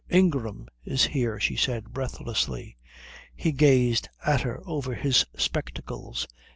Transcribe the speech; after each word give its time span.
Ingram's 0.09 1.05
here," 1.11 1.39
she 1.39 1.55
said 1.55 1.93
breathlessly. 1.93 2.75
He 3.35 3.51
gazed 3.51 4.09
at 4.25 4.41
her 4.41 4.59
over 4.65 4.95
his 4.95 5.27
spectacles. 5.37 6.27